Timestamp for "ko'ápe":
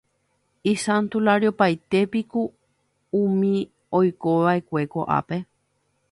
4.95-5.37